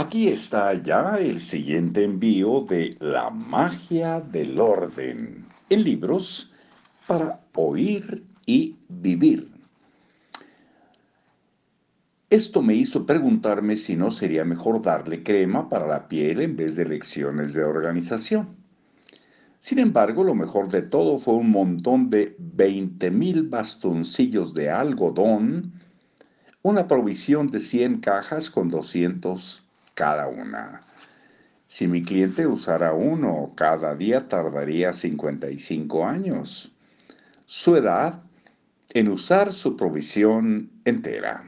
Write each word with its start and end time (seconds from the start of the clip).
Aquí 0.00 0.28
está 0.28 0.80
ya 0.80 1.16
el 1.18 1.40
siguiente 1.40 2.04
envío 2.04 2.60
de 2.60 2.96
La 3.00 3.30
magia 3.30 4.20
del 4.20 4.60
orden 4.60 5.44
en 5.68 5.82
libros 5.82 6.52
para 7.08 7.40
oír 7.56 8.24
y 8.46 8.76
vivir. 8.88 9.50
Esto 12.30 12.62
me 12.62 12.74
hizo 12.74 13.06
preguntarme 13.06 13.76
si 13.76 13.96
no 13.96 14.12
sería 14.12 14.44
mejor 14.44 14.80
darle 14.80 15.24
crema 15.24 15.68
para 15.68 15.88
la 15.88 16.06
piel 16.06 16.42
en 16.42 16.54
vez 16.54 16.76
de 16.76 16.86
lecciones 16.86 17.54
de 17.54 17.64
organización. 17.64 18.54
Sin 19.58 19.80
embargo, 19.80 20.22
lo 20.22 20.36
mejor 20.36 20.68
de 20.68 20.82
todo 20.82 21.18
fue 21.18 21.34
un 21.34 21.50
montón 21.50 22.08
de 22.08 22.36
20.000 22.38 23.50
bastoncillos 23.50 24.54
de 24.54 24.70
algodón, 24.70 25.72
una 26.62 26.86
provisión 26.86 27.48
de 27.48 27.58
100 27.58 27.98
cajas 27.98 28.48
con 28.48 28.68
200 28.68 29.64
cada 29.98 30.28
una. 30.28 30.82
Si 31.66 31.88
mi 31.88 32.02
cliente 32.02 32.46
usara 32.46 32.92
uno 32.92 33.52
cada 33.56 33.96
día 33.96 34.28
tardaría 34.28 34.92
55 34.92 36.06
años. 36.06 36.70
Su 37.46 37.74
edad 37.74 38.22
en 38.94 39.08
usar 39.08 39.52
su 39.52 39.76
provisión 39.76 40.70
entera. 40.84 41.42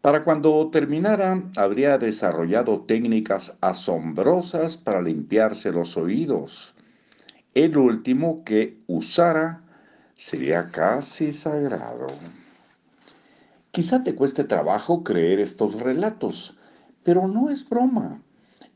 Para 0.00 0.24
cuando 0.24 0.70
terminara, 0.70 1.42
habría 1.56 1.98
desarrollado 1.98 2.80
técnicas 2.80 3.54
asombrosas 3.60 4.78
para 4.78 5.02
limpiarse 5.02 5.70
los 5.70 5.98
oídos. 5.98 6.74
El 7.52 7.76
último 7.76 8.42
que 8.42 8.78
usara 8.86 9.60
sería 10.14 10.70
casi 10.70 11.30
sagrado. 11.30 12.06
Quizá 13.70 14.02
te 14.02 14.14
cueste 14.14 14.44
trabajo 14.44 15.04
creer 15.04 15.40
estos 15.40 15.74
relatos, 15.74 16.56
pero 17.04 17.28
no 17.28 17.50
es 17.50 17.68
broma. 17.68 18.20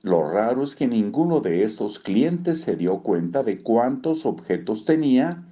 Lo 0.02 0.30
raro 0.30 0.62
es 0.62 0.76
que 0.76 0.86
ninguno 0.86 1.40
de 1.40 1.64
estos 1.64 1.98
clientes 1.98 2.60
se 2.60 2.76
dio 2.76 3.00
cuenta 3.00 3.42
de 3.42 3.62
cuántos 3.62 4.24
objetos 4.26 4.84
tenía 4.84 5.42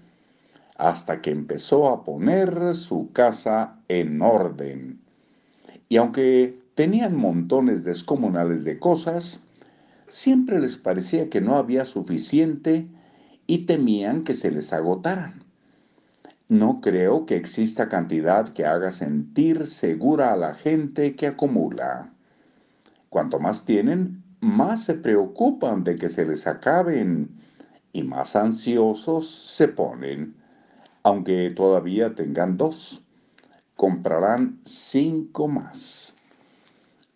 hasta 0.77 1.21
que 1.21 1.31
empezó 1.31 1.89
a 1.89 2.05
poner 2.05 2.75
su 2.77 3.11
casa 3.13 3.81
en 3.89 4.23
orden. 4.23 5.01
Y 5.89 5.97
aunque 5.97 6.61
tenían 6.75 7.17
montones 7.17 7.83
descomunales 7.83 8.65
de 8.65 8.79
cosas, 8.79 9.41
siempre 10.09 10.61
les 10.61 10.77
parecía 10.77 11.31
que 11.31 11.41
no 11.41 11.57
había 11.57 11.85
suficiente 11.85 12.87
y 13.47 13.67
temían 13.67 14.23
que 14.23 14.35
se 14.35 14.51
les 14.51 14.73
agotaran. 14.73 15.45
No 16.49 16.81
creo 16.81 17.27
que 17.27 17.37
exista 17.37 17.89
cantidad 17.89 18.51
que 18.51 18.67
haga 18.67 18.93
sentir 18.93 19.67
segura 19.67 20.33
a 20.33 20.37
la 20.37 20.55
gente 20.55 21.17
que 21.17 21.27
acumula. 21.27 22.13
Cuanto 23.09 23.39
más 23.39 23.65
tienen, 23.65 24.23
más 24.41 24.85
se 24.85 24.95
preocupan 24.95 25.85
de 25.85 25.97
que 25.97 26.09
se 26.09 26.25
les 26.25 26.47
acaben 26.47 27.31
y 27.93 28.03
más 28.03 28.37
ansiosos 28.37 29.29
se 29.29 29.69
ponen. 29.69 30.37
Aunque 31.03 31.51
todavía 31.51 32.15
tengan 32.15 32.57
dos, 32.57 33.03
comprarán 33.77 34.61
cinco 34.65 35.49
más. 35.49 36.15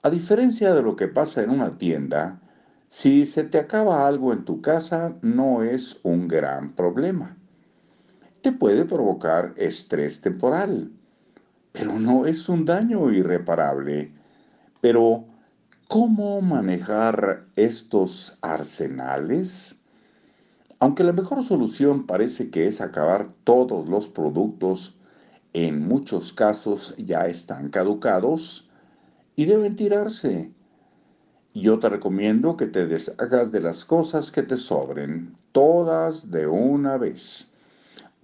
A 0.02 0.10
diferencia 0.10 0.74
de 0.74 0.82
lo 0.82 0.96
que 0.96 1.08
pasa 1.08 1.42
en 1.42 1.50
una 1.50 1.76
tienda, 1.76 2.40
si 2.88 3.26
se 3.26 3.44
te 3.44 3.58
acaba 3.58 4.06
algo 4.06 4.32
en 4.32 4.44
tu 4.44 4.60
casa 4.60 5.14
no 5.22 5.62
es 5.62 6.00
un 6.02 6.26
gran 6.26 6.74
problema. 6.74 7.36
Te 8.42 8.52
puede 8.52 8.84
provocar 8.84 9.52
estrés 9.56 10.20
temporal, 10.20 10.90
pero 11.72 11.98
no 11.98 12.26
es 12.26 12.48
un 12.48 12.64
daño 12.64 13.10
irreparable. 13.12 14.12
Pero 14.80 15.26
¿Cómo 15.90 16.40
manejar 16.40 17.46
estos 17.56 18.38
arsenales? 18.42 19.74
Aunque 20.78 21.02
la 21.02 21.12
mejor 21.12 21.42
solución 21.42 22.06
parece 22.06 22.48
que 22.48 22.68
es 22.68 22.80
acabar 22.80 23.32
todos 23.42 23.88
los 23.88 24.08
productos, 24.08 24.96
en 25.52 25.88
muchos 25.88 26.32
casos 26.32 26.94
ya 26.96 27.26
están 27.26 27.70
caducados 27.70 28.70
y 29.34 29.46
deben 29.46 29.74
tirarse. 29.74 30.52
Yo 31.54 31.80
te 31.80 31.88
recomiendo 31.88 32.56
que 32.56 32.66
te 32.66 32.86
deshagas 32.86 33.50
de 33.50 33.58
las 33.58 33.84
cosas 33.84 34.30
que 34.30 34.44
te 34.44 34.56
sobren, 34.56 35.36
todas 35.50 36.30
de 36.30 36.46
una 36.46 36.98
vez. 36.98 37.48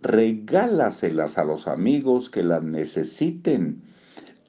Regálaselas 0.02 1.36
a 1.36 1.42
los 1.42 1.66
amigos 1.66 2.30
que 2.30 2.44
las 2.44 2.62
necesiten 2.62 3.82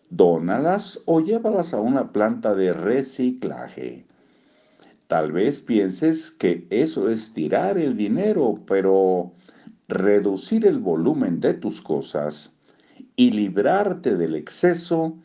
Dónalas 0.09 1.01
o 1.05 1.19
llévalas 1.19 1.73
a 1.73 1.81
una 1.81 2.13
planta 2.13 2.55
de 2.55 2.73
reciclaje. 2.73 4.05
Tal 5.07 5.31
vez 5.31 5.59
pienses 5.61 6.31
que 6.31 6.65
eso 6.69 7.09
es 7.09 7.33
tirar 7.33 7.77
el 7.77 7.97
dinero, 7.97 8.59
pero 8.65 9.33
reducir 9.87 10.65
el 10.65 10.79
volumen 10.79 11.39
de 11.39 11.53
tus 11.53 11.81
cosas 11.81 12.53
y 13.15 13.31
librarte 13.31 14.15
del 14.15 14.35
exceso 14.35 15.17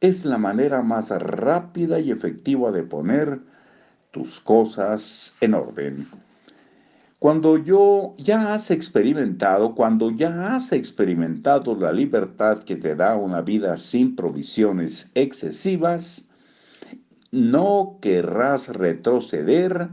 es 0.00 0.24
la 0.24 0.38
manera 0.38 0.82
más 0.82 1.10
rápida 1.10 2.00
y 2.00 2.10
efectiva 2.10 2.72
de 2.72 2.82
poner 2.82 3.40
tus 4.10 4.40
cosas 4.40 5.34
en 5.40 5.54
orden. 5.54 6.08
Cuando 7.20 7.58
yo 7.58 8.14
ya 8.16 8.54
has 8.54 8.70
experimentado, 8.70 9.74
cuando 9.74 10.10
ya 10.10 10.54
has 10.54 10.72
experimentado 10.72 11.74
la 11.78 11.92
libertad 11.92 12.62
que 12.62 12.76
te 12.76 12.94
da 12.94 13.14
una 13.14 13.42
vida 13.42 13.76
sin 13.76 14.16
provisiones 14.16 15.10
excesivas, 15.14 16.24
no 17.30 17.98
querrás 18.00 18.68
retroceder 18.68 19.90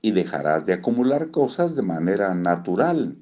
y 0.00 0.12
dejarás 0.12 0.64
de 0.64 0.72
acumular 0.72 1.30
cosas 1.30 1.76
de 1.76 1.82
manera 1.82 2.32
natural. 2.32 3.14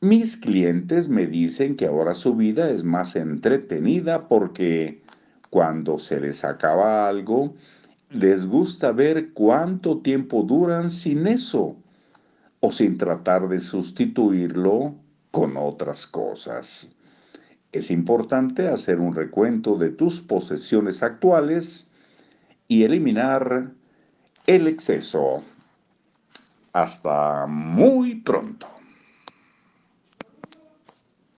Mis 0.00 0.38
clientes 0.38 1.10
me 1.10 1.26
dicen 1.26 1.76
que 1.76 1.84
ahora 1.84 2.14
su 2.14 2.34
vida 2.34 2.70
es 2.70 2.82
más 2.82 3.14
entretenida 3.14 4.26
porque 4.26 5.02
cuando 5.50 5.98
se 5.98 6.18
les 6.18 6.44
acaba 6.44 7.10
algo, 7.10 7.54
les 8.08 8.46
gusta 8.46 8.90
ver 8.92 9.34
cuánto 9.34 9.98
tiempo 9.98 10.44
duran 10.44 10.88
sin 10.90 11.26
eso 11.26 11.76
o 12.66 12.72
sin 12.72 12.98
tratar 12.98 13.48
de 13.48 13.60
sustituirlo 13.60 14.96
con 15.30 15.56
otras 15.56 16.04
cosas. 16.04 16.90
Es 17.70 17.92
importante 17.92 18.66
hacer 18.66 18.98
un 18.98 19.14
recuento 19.14 19.76
de 19.76 19.90
tus 19.90 20.20
posesiones 20.20 21.00
actuales 21.04 21.86
y 22.66 22.82
eliminar 22.82 23.70
el 24.48 24.66
exceso. 24.66 25.44
Hasta 26.72 27.46
muy 27.46 28.16
pronto. 28.16 28.66